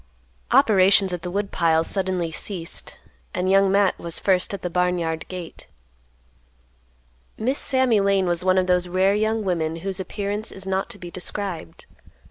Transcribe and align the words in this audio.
Operations 0.51 1.13
at 1.13 1.21
the 1.21 1.29
woodpile 1.29 1.83
suddenly 1.83 2.31
ceased 2.31 2.97
and 3.35 3.51
Young 3.51 3.71
Matt 3.71 3.99
was 3.99 4.19
first 4.19 4.51
at 4.51 4.63
the 4.63 4.69
barn 4.71 4.97
yard 4.97 5.27
gate. 5.27 5.67
Miss 7.37 7.59
Sammy 7.59 7.99
Lane 7.99 8.25
was 8.25 8.43
one 8.43 8.57
of 8.57 8.65
those 8.65 8.87
rare 8.87 9.13
young 9.13 9.43
women 9.45 9.75
whose 9.85 9.99
appearance 9.99 10.51
is 10.51 10.65
not 10.65 10.89
to 10.89 10.97
be 10.97 11.11
described. 11.11 11.85